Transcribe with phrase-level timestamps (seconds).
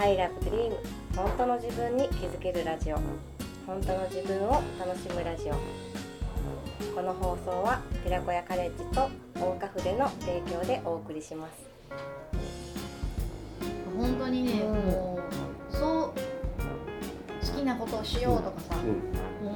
[0.00, 0.72] I love dream
[1.16, 2.96] 本当の自分に気づけるラジオ。
[3.66, 5.54] 本当の自分を楽しむラジオ。
[6.94, 11.68] この放送は寺子屋カレッジと大岡筆の提供でお送りします。
[13.98, 14.74] 本当にね、うん。
[14.74, 15.18] も
[15.68, 16.12] うそう
[17.44, 18.76] 好きなことをしようとかさ、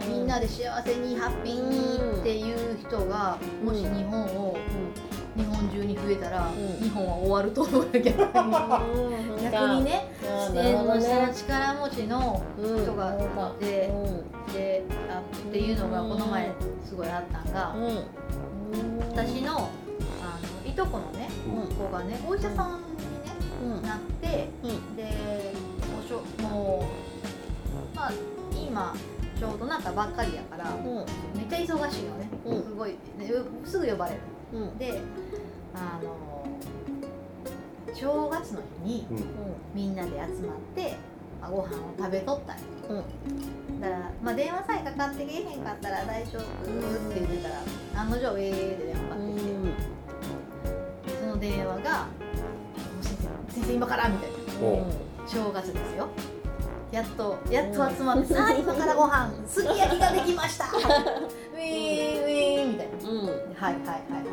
[0.09, 3.69] みんなで幸せにハッピーにっていう人が、うん。
[3.69, 4.57] もし日本を、
[5.37, 6.83] 日本中に増えたら、うん。
[6.83, 8.13] 日本は終わると思うよ逆に
[9.43, 13.91] 逆にね自然の下の力持ちの人がいて、
[14.53, 16.53] であっていうのがこの前
[16.85, 17.75] すごいあったんが、
[19.11, 19.71] 私の
[20.23, 21.75] あのいとこのね、うん。
[21.75, 24.49] 子がねお医者さんに、ねなって、
[24.97, 25.55] で
[26.05, 26.85] おしょも
[27.95, 28.13] うまあ
[28.55, 28.95] 今
[29.39, 30.77] ちょうどなったばっかりやから、
[31.35, 32.63] めっちゃ忙しいのね、うん。
[32.63, 32.99] すごい、ね、
[33.65, 34.21] すぐ呼ばれる
[34.79, 35.01] で
[35.75, 36.47] あの
[37.95, 39.25] 正月の日にうん。
[39.75, 40.27] みんなで集まっ
[40.75, 40.97] て、
[41.41, 42.57] まあ、ご飯を食べとったん。
[42.59, 43.03] よ
[43.81, 46.45] だから、まあ、電話さえかかってけえへんかったら大丈夫っ
[47.13, 52.07] て言ってたら案の定ええで電話かかってきて、その電話が
[53.49, 54.37] 「先生今から」みたいな。
[54.67, 54.87] お
[55.27, 56.09] 正月ですよ。
[56.91, 62.93] やっとやっと集まって「さあ今からご飯すき焼きができました」 ウィーンウィーンみたいな
[63.57, 64.32] 「はいはいはい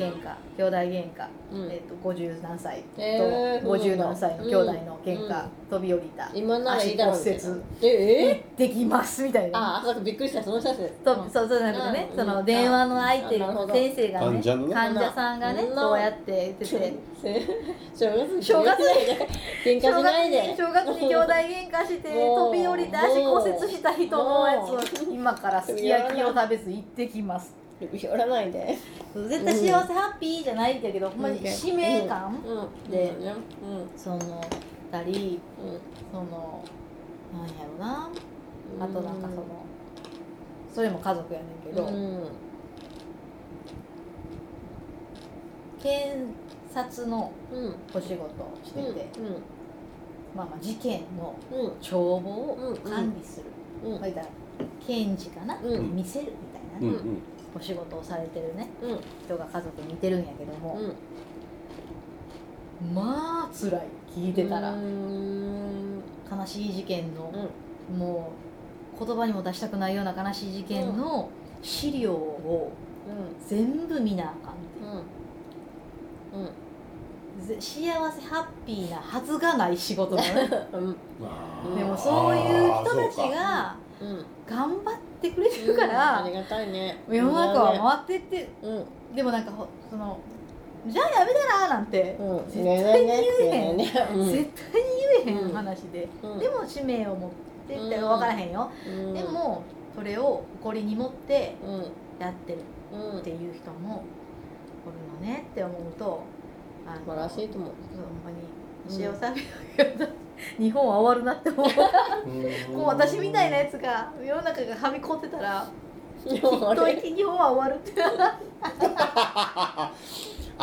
[0.00, 5.50] 喧嘩兄弟喧嘩、えー、と50何歳とへー50何歳の兄弟の喧嘩、うん。
[5.70, 9.58] 飛び降りた今ならいいだろうできますみたいな。
[9.58, 10.42] ああびっくりした。
[10.42, 12.16] その人でとそうそうじゃなくてね、うん。
[12.16, 13.74] その電話の相手あなるほど。
[13.74, 14.74] 先生がね患者のね。
[14.74, 15.74] 患者さんがねうん。
[15.74, 17.10] そうやって言ってて。
[17.20, 18.82] 正月正月
[19.62, 28.76] 喧嘩しないで正月に兄弟喧嘩して飛び降りて足骨折した人のやつもを今からすき焼きを食べず行ってきます寄らないで。
[29.14, 32.90] 絶対幸せハッピーじゃないんだけど、ほんまに使命感、うん。
[32.90, 33.12] で
[33.96, 34.40] その
[34.92, 35.80] たりうん。
[36.12, 36.62] その
[37.32, 38.10] なんやろな。
[38.80, 39.44] あとなんかその
[40.74, 42.28] それも家族やねんけど、うん。
[45.82, 46.32] 検
[46.72, 47.74] 察のうん。
[47.92, 49.08] お仕事をしてて、
[50.36, 51.34] まあまあ事件の
[51.80, 53.46] 帳簿を管理する、
[53.84, 53.92] うん。
[53.92, 54.26] まあ言ったら
[54.86, 55.96] 検事かな、うん。
[55.96, 56.32] 見せるみ
[56.80, 57.02] たいな
[57.54, 59.00] お仕事をされてるねうん。
[59.24, 60.78] 人が家族にいてるんやけども、
[62.80, 62.94] うん。
[62.94, 66.02] まあ辛い聞いてたら、うん。
[66.30, 67.32] 悲しい事件の、
[67.96, 68.32] も
[69.00, 71.28] う言葉にも出したくないような悲しい事件の
[71.62, 72.72] 資料を
[73.46, 75.06] 全部見なあかんって
[76.34, 76.38] う。
[76.38, 76.44] ん。
[76.44, 76.50] う
[77.60, 77.82] 幸
[78.12, 80.48] せハッピーなはずがない仕事なのね。
[81.76, 84.24] でもそういう人たちがうん。
[84.48, 87.04] 頑張ってくれてるから、ありがたいね。
[87.06, 88.48] 世の中は回ってって。
[88.62, 89.14] うん。
[89.14, 90.18] でもなんかほその
[90.86, 92.50] じゃあやめたらなんて、うん。
[92.50, 94.32] 絶対に言えへん、ねうん。
[94.32, 94.88] 絶対に
[95.26, 96.38] 言えへん話で、うん。
[96.38, 97.30] でも使命を持っ
[97.68, 99.14] てってうん分からへんよ、うん。
[99.14, 99.62] でも
[99.94, 102.58] それを誇りに持ってうんやってる
[102.92, 103.18] うん。
[103.18, 104.04] っていう人も
[104.86, 106.22] おるのねって思うと
[106.86, 107.70] あ素晴らしいと思う。
[107.94, 108.38] そうほんまに
[110.58, 111.66] 日本は終わるなって思う。
[112.26, 112.76] うん。
[112.76, 115.66] もう私みたいなやつが世の中がはみこってたら
[116.26, 118.00] きっと俺日本は終わるって。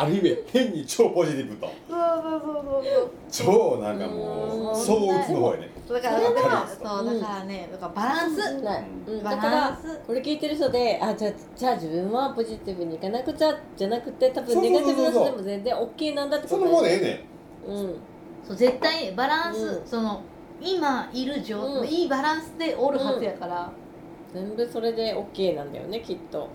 [0.00, 1.66] ある意味変に超ポジティブと。
[1.88, 3.46] そうそうそうそう
[3.76, 5.70] 超なんかもうそう打つの方やね。
[5.88, 8.60] そうだからだからそうだからねだからバランス。
[8.62, 8.84] ない。
[9.08, 9.22] うん。
[9.24, 10.00] バランス。
[10.06, 17.37] これ聞いてる人であじゃあじゃあ自分はポジティブにいかなくちゃじゃなくて多そうそうそう分ネガティブな人でも全然 OK なんだってことその方でええねうん
[18.46, 19.86] そう絶対バランス、うん。
[19.86, 20.22] その
[20.60, 21.86] 今いる状、うん。
[21.86, 23.70] いいバランスでおるはずやから、
[24.32, 26.48] 全部それで OK なんだよねきっと。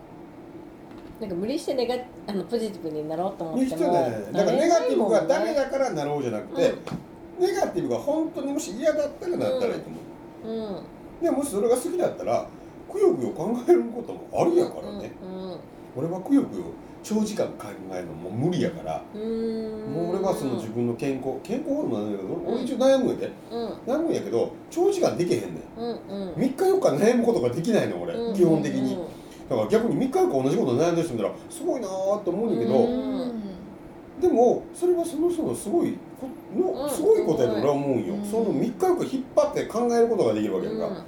[1.22, 1.96] なんか無理してネガ
[2.28, 6.74] あのポジティブになろうと思にってもしてねだからネガティブがダメだだからなろうじゃなくて、
[7.40, 9.98] ネガティブが本当にもし嫌だったらなったらいいと思
[10.46, 10.84] う、うん。
[11.24, 12.46] でもしそれが好きだったら
[12.92, 15.60] くよくよ考えることもあるやからね、うん。
[15.96, 16.64] 俺はくよくよ
[17.04, 19.22] 長時間考えるのもう無理やから、うん。
[19.94, 23.70] もう俺はその自分の健康健康ホルモンなんだけど、俺一応悩むんやでうん。
[23.86, 25.80] 悩むんやけど長時間できへんねん。
[25.80, 26.34] うんうん。
[26.34, 28.98] 3日4日悩むことができないの俺、うん基本的に、
[29.50, 33.34] だから逆に3日4日同じこと悩んでる人見たらすごいなーって思うんだけど、うん。
[34.22, 35.98] でもそれはその人のすごい
[36.56, 38.24] のすごいことやと俺は思うんよ、うん。
[38.24, 40.94] その3日よく引っ張って考えることができるわけやんか、うん。
[40.94, 41.02] 俺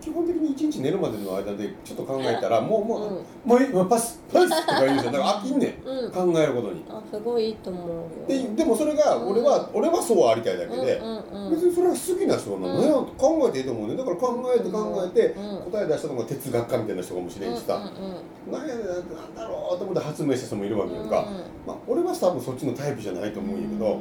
[0.00, 3.72] 基本的に1日寝るまでの間でちょっと考えたらもうもう、うん。
[3.72, 5.12] もうパスパスとか言うんですよ。
[5.12, 5.88] だから飽きんねん。
[5.88, 6.10] うん。
[6.10, 6.84] 考えることに。
[6.88, 8.04] あすごいいいと思うよ。
[8.26, 11.50] ででもそれが俺は、俺はそうありたいだけで、うんうんうん。
[11.50, 13.06] 別にそれが好きな人なの、うん。
[13.06, 13.96] ね考えていいと思うね。
[13.96, 18.14] だから考えて考えて、うん答え出したのが哲学家みたいな人かもしれんしさ、うんうん
[18.52, 21.26] なんやねんなんだろうと思って発明した人もいるわけやんか、
[21.66, 23.98] まあ、俺は多分そっちのタイプじゃないと思うんやけど、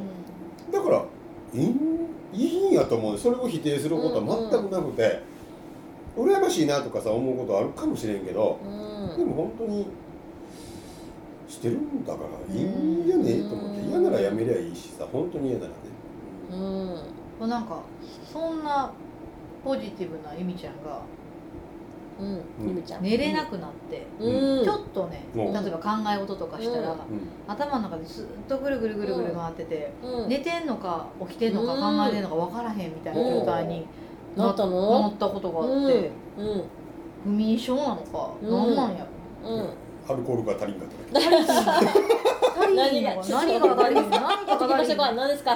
[0.72, 1.06] だから
[1.54, 2.04] いいん
[2.34, 5.22] いいんやと思うそれを否定することは全くなくて、
[6.16, 9.18] 羨ましいなとかさ思うことあるかもしれんけどうん。
[9.18, 9.88] でも本当に
[11.48, 15.76] してるんだからいいんじゃねえと思ってうん嫌ならやめりゃいいしさ本当に嫌ならね。
[16.52, 16.60] うん。
[16.60, 16.98] も
[17.42, 17.82] うなんか
[18.32, 18.92] そんな
[19.64, 21.02] ポジティブなゆみちゃんが
[22.20, 22.26] う
[22.70, 22.84] ん。
[22.84, 23.04] ちゃん。
[23.04, 24.64] 寝れなくなって、うん。
[24.64, 25.38] ちょっとねう。
[25.38, 26.98] ん例えば考え事とかしたら、うん。
[27.48, 30.30] 頭の中でずっとぐるぐるぐるぐる回ってて、うん。
[30.30, 33.88] 寝てんのか起きてんのかうん考えてんのか分からへんみたいな状態に
[34.36, 36.64] なったなのったことがあって、うん。
[37.24, 38.52] 不眠症なのか、うん。
[38.52, 39.06] なんなんや
[39.44, 39.50] ろ。
[39.50, 39.70] うん。
[40.10, 41.30] アルコールが足りんかっただけ。
[42.76, 43.20] 何が？
[43.20, 44.10] 足りひん何が足りひん
[44.98, 45.56] 何ですか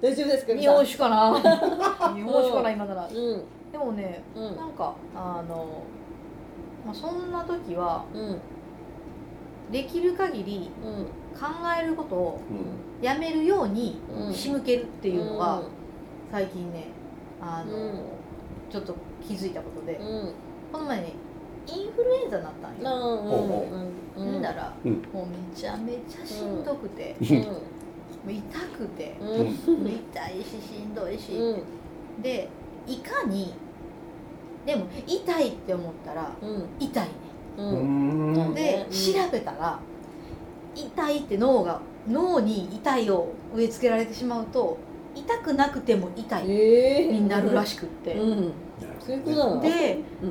[0.00, 1.34] 大丈夫ですか日本酒かな
[2.14, 3.12] 日本酒かな今ならうん
[3.72, 5.82] でもねうんなんかあの、
[6.84, 8.38] まあ、そんな時はうん
[9.72, 11.06] できる限りうん
[11.38, 11.46] 考
[11.80, 15.38] えることをうんやめるようにうん仕向けるっていうの？
[15.38, 15.62] が
[16.30, 16.88] 最近ね
[17.40, 18.00] あの、うん。
[18.70, 18.94] ちょっと
[19.26, 20.00] 気づいたことで
[20.72, 21.12] この前ね
[21.68, 24.92] インフルエンザになったんよ、うんうんうんほんだら、うん。
[25.12, 32.22] もうめちゃめちゃしんどくて、痛くて、痛いししんどいし、うん。
[32.22, 32.48] で
[32.86, 33.52] いかに
[34.64, 36.64] でも痛いって思ったらうん。
[36.80, 37.10] 痛いね。
[37.58, 38.90] ううんんで、うん。
[38.90, 39.78] 調べたら
[40.74, 44.78] 痛いって脳が脳に痛いを植え付けられてしまうと
[45.26, 48.52] 痛くなくても痛いええになるらししくって、うん。
[49.04, 49.60] そういうことなの？
[49.60, 50.26] で、う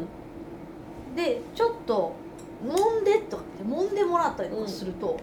[1.11, 1.15] ん。
[1.15, 2.13] でちょっと
[2.65, 5.17] 揉んでとかって揉んでもらったりとかすると、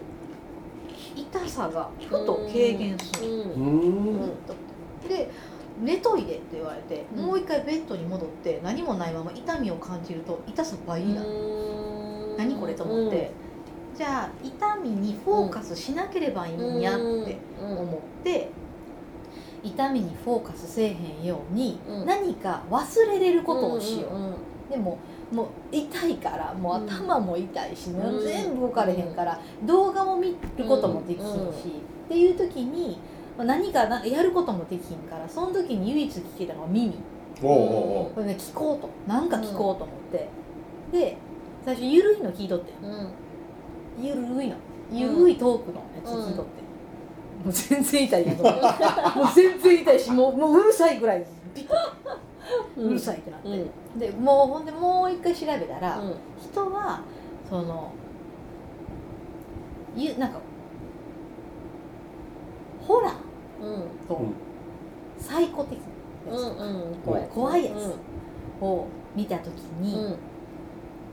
[1.15, 3.39] 痛さがふと軽減する、うん。
[3.39, 4.25] ううん。
[4.25, 4.31] ん
[5.07, 5.29] で
[5.81, 7.25] 寝といでって言われて、うん。
[7.25, 11.29] もう一回ベッドに戻って何もないまま痛みを感じると痛さ倍になる、
[12.37, 13.31] 何これと思って、
[13.97, 17.37] じゃあ痛みにフォーカスしなければいいんやって思って、
[19.63, 22.05] 痛みにフォーカスせえへんように、うん。
[22.05, 24.33] 何か忘れれることをしよう、うん
[24.69, 24.97] でも
[25.31, 28.23] もう痛いからもう頭も痛いし、うん。
[28.23, 31.51] 全部動かれへんから、動画も見ることもできひんし、うんっ
[32.09, 32.97] ていう時に
[33.37, 36.93] まあ何かなやることもできひんからその時に唯一聞けたのが耳。
[37.41, 37.57] おうおう
[38.05, 38.13] おう。
[38.13, 38.89] これね聞こうと。
[39.07, 40.29] なんか聞こうと思って、
[40.91, 41.17] で
[41.65, 43.09] 最初ゆるいの聞いとってうん。
[44.03, 44.55] ゆるいの。
[44.91, 46.62] ゆるいトークのやつ聞いとって、
[47.43, 51.67] もう全然痛いやんと思ってもう全然痛いしもうもううるさいぐらいピッ
[52.77, 53.99] うるさいってなって、うん。
[53.99, 56.15] でもうほんでもう一回調べたら、うん。
[56.41, 57.01] 人は
[57.49, 57.91] その
[59.95, 60.39] ゆなんか
[62.81, 63.13] ホラー
[63.61, 64.33] うんとうん。
[65.19, 65.79] サイコ的
[66.27, 66.95] なやうんうん。
[67.05, 67.95] 怖い怖いやつ
[68.63, 69.83] を見た時うん。
[69.83, 70.15] に、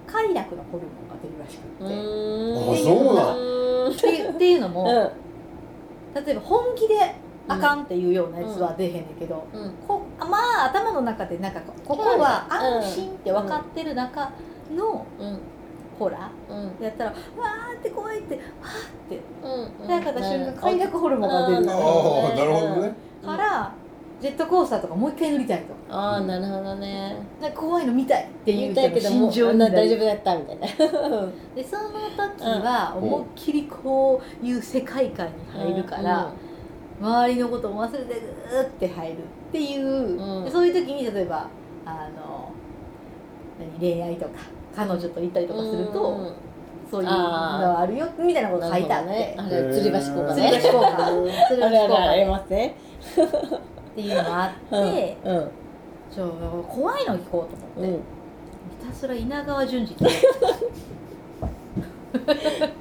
[0.07, 1.87] 快楽のホルモンが出るらしくて、ん。
[1.87, 3.93] あそうなん。
[3.93, 5.30] っていうっていうのも、うん
[6.15, 7.15] 例えば本気で
[7.49, 9.73] あかんっていうようなやつは出へんねんけど、うん。
[9.87, 14.31] こまあ頭の中でなんかこここは安心って分かってる中
[14.75, 15.39] のうん。
[15.99, 16.57] ホラうん。
[16.81, 18.51] ーやったらわーって怖いってわーっ
[19.09, 19.21] て。
[19.43, 19.87] うん。
[19.87, 21.77] 早かった瞬間快楽ホルモンが出るうんああ
[22.37, 22.95] なるほどね。
[23.25, 23.73] から
[24.21, 25.75] ジェットコースターとかもう一回乗りたいと。
[25.89, 27.17] ああなるほどね。
[27.41, 30.67] なんか怖いの見たいっていう言いたいけどもう大丈夫だったみたいな。
[31.57, 33.03] でその時はうん。
[33.05, 36.31] 思いっきりこういう世界観に入るから、
[37.01, 39.17] 周りのことも忘れてぐーって入るっ
[39.53, 40.45] ていう、うん。
[40.45, 41.47] でそういう時に例えば
[41.87, 42.51] あの
[43.59, 44.33] 何恋愛とか
[44.77, 46.33] 彼女と行ったりとかすると、うん。
[46.91, 49.35] そういうのあるよみたいなこと書いてあって、ね。
[49.39, 50.61] あれ吊り橋効果吊りね。
[50.63, 52.75] 橋効果吊り橋効 あれあれ果ありますね
[53.93, 55.51] っていうのがあって、うんうん
[56.13, 58.03] ちょ怖いの聞こうと思って、うん。
[58.81, 60.05] ひたすら稲川淳二と。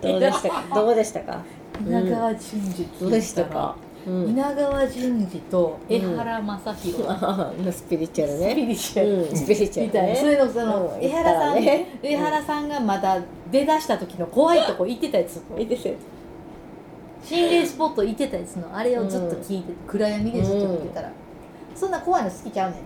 [0.01, 0.63] どうでしたか？
[0.73, 1.43] どうでしたか？
[1.85, 3.75] 稲川淳二どうでしたか？
[4.07, 4.29] うん。
[4.29, 11.03] 稲川淳二と江原正宏、 ああスピリチュアルスピねリチュアル、うんスピリチュアみたいな、ルねそれのその、うん。
[11.05, 11.85] 江原さん、ね。
[12.01, 15.93] 江原さんがまだ出だした時の怖いとこ行ってたやつ、いいですよ
[17.23, 18.75] 心霊スポット行ってたやつの。
[18.75, 21.11] あれをずっと聞いて、暗闇でずっと見てたら、
[21.75, 22.77] そんな怖いの好きちゃうね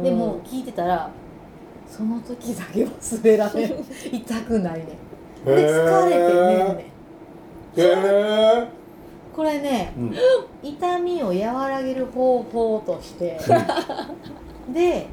[0.00, 1.10] ん、でも聞いてたら
[1.88, 3.84] その時だけ忘れられん。
[4.12, 4.84] 痛くないね。
[4.84, 4.86] ん
[5.44, 6.84] で疲れて寝るねんへ
[7.76, 8.68] え
[9.34, 10.14] これねうん。
[10.62, 13.38] 痛みを和らげる方法として
[14.72, 15.06] で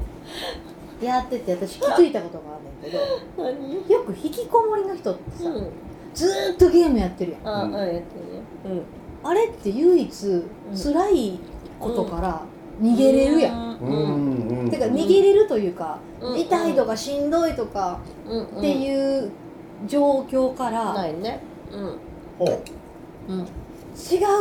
[1.01, 3.89] やってて私気づいたことがあるんだけど何？
[3.89, 5.71] よく引きこもりの人ってさ、うん
[6.17, 7.47] ずーっとゲームやってるやん。
[7.47, 7.73] あうん。
[7.73, 8.81] やってるね。
[9.23, 10.43] あれって唯一
[10.73, 11.39] 辛い
[11.79, 12.41] ことから
[12.81, 13.89] 逃げれるやん、うん。
[13.89, 14.59] うん。
[14.61, 14.69] うん。
[14.71, 16.39] てか逃げれるというか、うん。
[16.39, 18.43] 痛いとかしんどいとかうん。
[18.45, 19.29] っていう
[19.85, 21.39] 状況から、ないね。
[21.71, 21.97] うん。
[22.39, 23.39] ほううん。
[23.41, 23.43] 違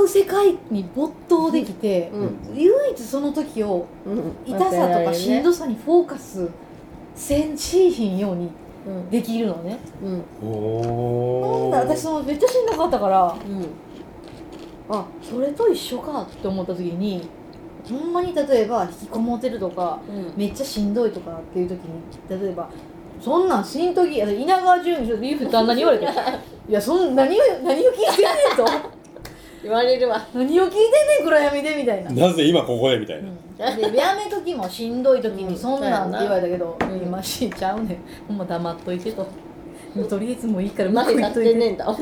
[0.02, 2.56] う世界に没頭できて、うん。
[2.56, 4.33] 唯一その時をうん。
[4.47, 6.49] 痛さとかしんどさにフォーカス
[7.14, 8.50] せんしいひんようにうん
[9.11, 10.49] できるのね、うん。
[10.49, 13.37] おなんだ私そのめっちゃしんどかったから。
[13.49, 13.66] うん。
[14.88, 17.28] あそれと一緒かって思った時に
[17.88, 20.33] ほんまに例えば引きこもってるとかうん。
[20.37, 22.69] めっちゃしんどいとかっていう時に例えば
[23.21, 26.05] そんなんしんとき稲川淳二ビーフ旦那に言われて
[26.69, 28.96] いやそん何を何を聞いてんねんと
[29.66, 30.25] 言われるわ。
[30.32, 30.88] 何を聞いてんね
[31.23, 35.58] ん暗闇でみたいな、なぜ今ここでみたいな、でやめときもしんどい時にうん。
[35.58, 37.99] そんなんって言われたけど、うん今しちゃうねん。
[38.28, 39.26] ほんま黙っといてと。
[40.08, 41.96] とりあえずもういいから向こう行っといてんねんだ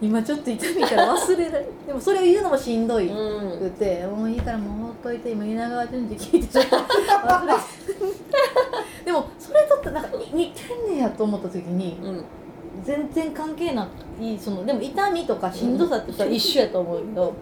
[0.00, 3.60] 今ちょっと痛みから忘れられ でもそれを言うのもしんどい、うん。
[3.60, 7.60] 言ってもういいからもうほっといて今稲川淳二聞いてちょっと忘れて。
[9.04, 12.24] でもそれとってなんか似てんねやと思った時にうん
[12.82, 13.88] 全然関係な
[14.20, 17.34] いそのでも痛みとかしんどさって一緒やと思うけど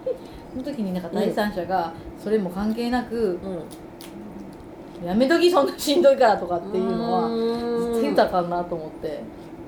[0.53, 5.07] その時になんか第三者がそれも関係なくうん。
[5.07, 7.95] やめときそんなしんどいからとかっていうのはうん。
[7.95, 9.21] 絶対豊かんなと思って。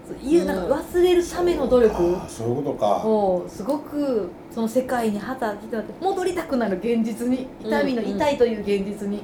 [0.07, 1.95] そういうなんか忘れるための努力。
[2.17, 2.87] ああそういうことか。
[3.07, 9.23] をすごくその世界に旗当てて戻りたくなる現実に痛みのうんうん痛いという現実に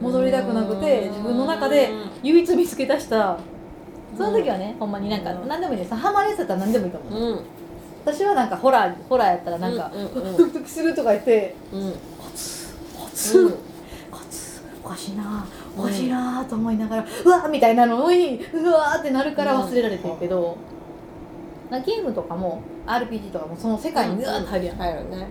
[0.00, 1.90] 戻りたくなくて自分の中で
[2.22, 3.38] 唯一見つけ出した
[4.16, 5.48] その時はねほんまになんかうん。
[5.48, 5.94] 何でもいいです。
[5.94, 7.22] ハマるやつだったら何でもいいと思う。
[7.22, 7.40] うん。
[8.04, 10.36] 私はなんかホラーホラーやったらなんかうんうんうん。
[10.36, 11.92] ドキドキするとか言ってうん。
[11.92, 13.58] コツコツ
[14.10, 15.46] コツおかしいな
[15.76, 20.56] おかしいなと思いながらうわーみたいなのにうわーってなるから忘れられてるけど
[21.70, 25.28] なゲームとかも RPG とかもその世界にうわーって入るやん入るね。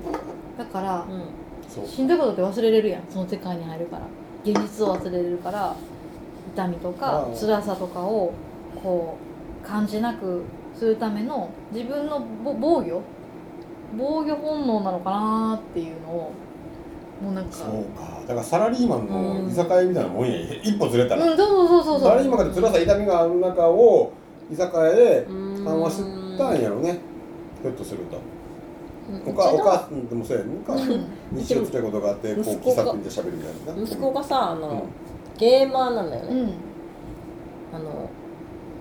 [0.58, 1.24] だからうん。
[1.68, 1.88] そう。
[1.88, 3.04] しんどいことって忘れれるやん。
[3.10, 4.04] その世界に入るから。
[4.44, 5.76] 現実を忘れれるから
[6.54, 8.32] 痛みとか辛さとかを
[8.86, 9.18] こ
[9.64, 10.44] う感じなく
[10.76, 13.02] するための自分のぼ防御？
[13.98, 16.32] 防御本能なのかなっていうのを
[17.20, 17.52] もうなんか。
[17.52, 18.22] そうか。
[18.22, 20.38] だからサラリーマンの居酒屋みたいなもんや。
[20.62, 24.12] 一歩ずれたら、うん、そうそうそうそうサラリーマンが辛さ痛みがある中を
[24.52, 27.00] 居酒屋で緩和したんやろね。
[27.64, 28.20] ひょっとすると。
[29.26, 30.50] おかお母さんでもそうやん。
[30.64, 31.06] かうん。
[31.32, 34.82] 日常つけことがあってこう息子が喫茶店で喋るみたいな息子がさあの、うん。
[35.38, 36.54] ゲーマーなんだよね、うん。
[37.74, 38.10] あの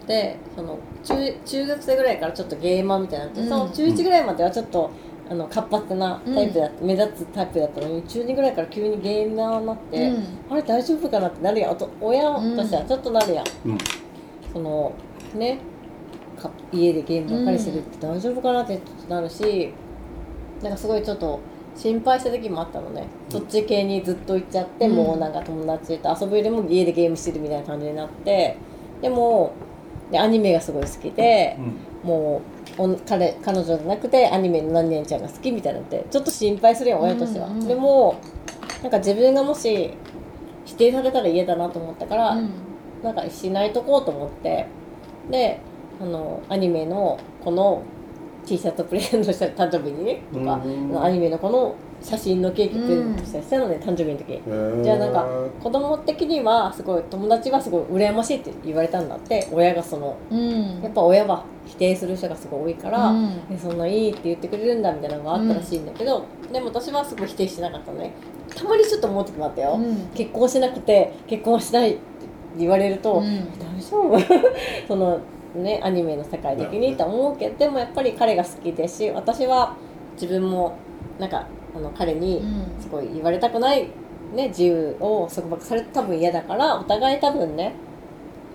[0.07, 3.49] でその中中学生ぐらいからちょっとゲーマーみたいになって、うん。
[3.49, 4.91] その中1ぐらいまではちょっと
[5.31, 10.25] あの活発なタイプだって、目立つタイプだったのに中2ぐらいから急にゲーマーになって、うん。
[10.51, 11.73] あれ大丈夫かなってなるやん。
[11.73, 13.79] おと親としてはちょっとなるやん、うん。
[14.53, 14.93] その
[15.35, 15.59] ね
[16.37, 19.73] か家でゲームばっかりしてるって大丈夫かなってちょっとなるし
[20.63, 21.41] なんかすごいちょっと
[21.75, 24.97] 心配した時もあったのね、そっち系にずっと行っちゃって、うん。
[24.97, 28.57] もうなんか友達と遊ぶよりも家でゲームしてるみたいな感じになって
[29.01, 29.55] でも
[30.15, 31.59] でアニメがすごい好きで、
[32.05, 32.41] も
[32.79, 38.21] うお彼彼女じゃなくてアニメの何々ちゃんが好きみたいになってちょっと心配するよ親としては、うんうんでも
[38.81, 39.91] なんか自分がもし
[40.67, 42.51] 否定されたら嫌だなと思ったから、うん。
[43.03, 44.67] なんかしないとこうと思って
[45.31, 45.59] で
[46.01, 47.83] あのアニメのこの
[48.47, 51.75] T シャツプレゼントした誕生日にねとか、うんアニメのこの
[52.05, 55.27] 写真のケーキプレゼントしたのね、誕生日の時うんじゃあなんか
[55.63, 60.83] 子供的にはすごい友達はすごい羨ましいって言われたんだって親がそのうん。
[60.83, 63.41] やっぱ親は否定する人がすごい多いから、うん。
[63.51, 68.13] えそんないいって言ってくれるんだみたいなのがあったらしいんだけど、でも私はすごい否定してなかったのね。
[68.55, 70.09] たまにちょっと思ってきまったよ、うん。
[70.15, 72.01] 結婚しなくて結婚しないって
[72.59, 73.59] 言われると、うん。
[73.59, 74.19] 大丈夫？
[74.87, 75.21] その
[75.55, 79.77] ねアニメの世界的にと思うけどでもやっぱり彼が好きですし私は
[80.15, 80.77] 自分も
[81.19, 82.83] なんかあの彼にうん。
[82.83, 83.89] すごい言われたくない、
[84.35, 87.75] ね、自由を束縛されて多分嫌だからお互い多分ね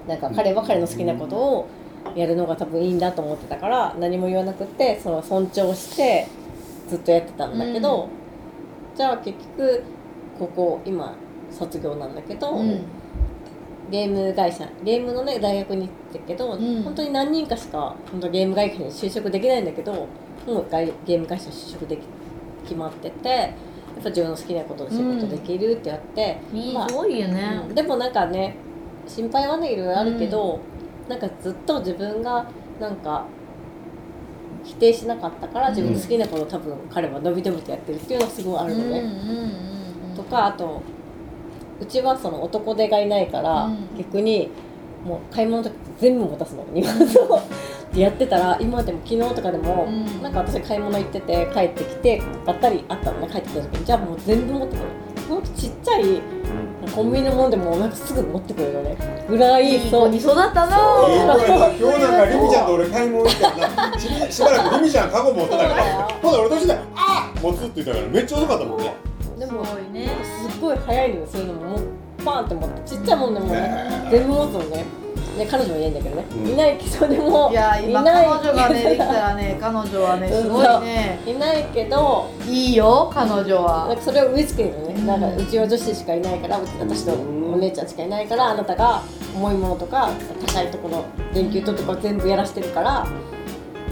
[0.07, 1.67] なんか彼は彼の好きなことを
[2.15, 6.27] やるのが多分いいんだと思ってたから何も言わなくてその尊重して
[6.87, 8.09] ずっとやってたんだけど、
[8.95, 9.83] じゃあ結局
[10.39, 11.13] ここ今
[11.51, 12.81] 卒業なんだけど、うん。
[13.91, 16.83] ゲーム会社ゲームのね大学に行ってるけど、うん。
[16.83, 20.07] 本当に何人かしか本当ゲーム会社に就職できないんだけど
[20.47, 21.99] もう外ゲーム会社就職でき
[22.69, 27.61] 決まっててやっぱ自分の好きなことで仕事できるってやって、いいまあすごいよね。
[27.67, 27.75] うん。
[27.75, 28.55] でもなんかね
[29.07, 30.59] 心配はねいろいろあるけど、
[31.07, 32.45] なんかずっと自分が
[32.79, 33.25] なんか
[34.63, 39.03] 否定しなかったから自分の好きなことを多分彼は伸び伸びとやってるっていうのはすごいあるのね、
[40.15, 40.81] とかあと
[41.81, 43.97] うちはその男手がいないから、うん。
[43.97, 44.49] 逆に
[45.03, 46.63] もう買い物とか全部持たすの。
[46.71, 47.41] 荷物を
[47.93, 50.21] でやってたら今でも昨日とかでも、うん。
[50.21, 53.85] なんか私買い物行ってて帰ってきてばったりあったのね帰ってきた時に。
[53.85, 54.85] じゃあもう全部持ってくる
[55.27, 56.21] ほんとちっちゃい
[56.95, 58.97] コンビニのものでもなんかすぐ持ってくるのね。
[59.29, 60.67] ぐらいいい子に育ったな。
[60.67, 65.83] 今日なんかリミちゃんと俺買い物行ったらなししばらくリミちゃんカゴ持ってたから
[66.21, 68.93] ほな俺途中で「あっ!」持つって言ったからめっちゃ遅かったもんね
[69.35, 70.09] すでもごいね
[70.51, 71.41] すっごい早いのよそう。
[71.41, 71.47] いう。
[71.47, 71.79] のも
[72.25, 74.85] パーンって持ってちっちゃいもんでもね全部持つのね
[75.37, 76.49] ね彼女はいないんだけどね、うん。
[76.49, 78.25] いないけどでもいや今いない。
[78.27, 81.19] 彼女がねできたらね 彼女はねすごいね。
[81.25, 85.07] いないけどいいよ彼女なんはかそれを植え付けるのね、うん。
[85.07, 89.01] なんかうちは女子しかいないからうち私とお姉ちゃんしかいないからあなたが
[89.35, 90.09] 重いものとか
[90.45, 93.05] 高いところ電球とか全部やらしてるから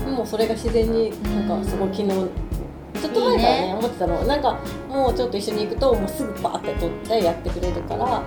[0.10, 1.12] もうそれが自然に
[1.48, 4.16] なんかすごい昨日ちょっと前からねいいね思ってたの。
[4.24, 4.58] なんか
[4.90, 8.24] もうちょっと一緒に行くともうすぐバーって取ってやってくれるから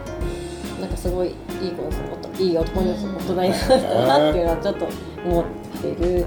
[0.81, 1.35] なんかすごいいい
[1.73, 4.89] 子ですいい男のうん大人になったなっていうのはちょっと
[5.25, 5.45] 思っ
[5.83, 6.27] てる、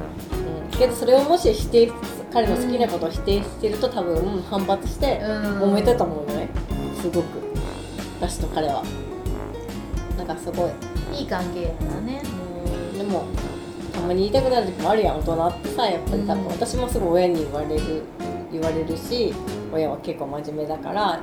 [0.72, 1.92] うん、けどそれをもし否定
[2.34, 5.62] 彼の好きなことを否定してると多分反発してうん。
[5.62, 6.50] 揉めてたもんね。
[7.00, 7.26] すごく。
[8.20, 8.84] 私と彼は。
[10.18, 10.72] なんかすごい
[11.20, 12.24] いい関係やなね。
[12.92, 12.98] うん。
[12.98, 13.26] でも
[13.94, 15.20] たまに言いたくなる時もあるやん。
[15.20, 18.02] 大人ってさやっぱり多分、うん私もすごい親に言われる
[18.52, 19.34] 言われるし
[19.72, 21.20] 親は結構真面目だから、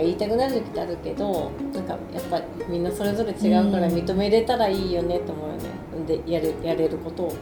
[0.00, 5.60] か言いたくなる時ってあるけどなんかやっぱりみんなそれぞれ違うからうん認めれたらいいよねって思うよね。
[6.06, 7.34] でやれやれることを。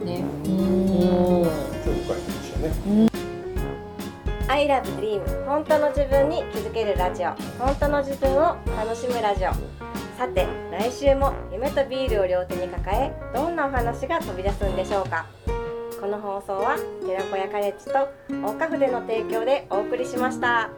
[0.00, 0.06] うん。
[0.06, 0.22] ね。
[0.44, 0.52] うん。
[0.52, 1.42] うん。
[1.42, 2.70] 今日深い話や
[3.04, 3.10] ね
[4.48, 7.30] I love dream 本当の自分に気づけるラジオ。
[7.58, 9.50] 本当の自分を楽しむラジオ。
[10.16, 15.26] さて来週も夢とビールを両手に抱えどんなお話が飛び出すんでしょうか？
[16.00, 18.08] この放送は寺子屋カレッジと
[18.42, 20.70] 大花筆の提供でお送りしました。